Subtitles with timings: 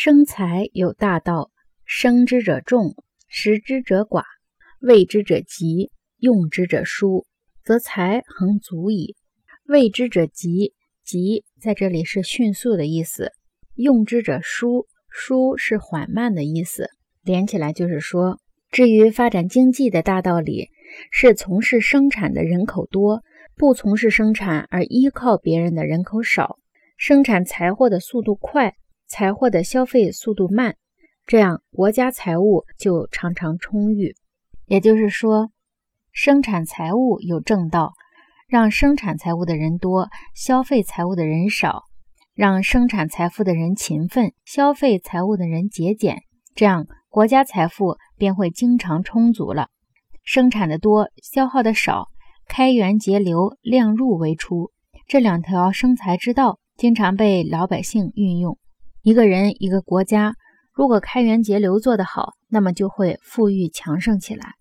[0.00, 1.50] 生财有大道，
[1.84, 2.94] 生之者众，
[3.26, 4.22] 食之者寡，
[4.80, 7.26] 为之者急，用之者疏，
[7.64, 9.16] 则财恒足矣。
[9.66, 10.72] 为之者急，
[11.04, 13.32] 急在这里是迅速的意思；
[13.74, 16.88] 用之者疏，疏是缓慢的意思。
[17.24, 18.38] 连起来就是说，
[18.70, 20.68] 至于发展经济的大道理，
[21.10, 23.24] 是从事生产的人口多，
[23.56, 26.56] 不从事生产而依靠别人的人口少，
[26.96, 28.76] 生产财货的速度快。
[29.08, 30.76] 财货的消费速度慢，
[31.26, 34.14] 这样国家财物就常常充裕。
[34.66, 35.50] 也就是说，
[36.12, 37.94] 生产财物有正道，
[38.48, 41.84] 让生产财物的人多，消费财物的人少；
[42.34, 49.68] 让生产财富的人勤奋，消费财物的人节俭，这样国家财富便会经常充足了。
[50.22, 52.08] 生产的多，消耗的少，
[52.46, 54.70] 开源节流，量入为出，
[55.06, 58.58] 这两条生财之道经常被老百姓运用。
[59.02, 60.34] 一个人、一个国家，
[60.72, 64.57] 如果开源节流做得好，那么就会富裕强盛起来。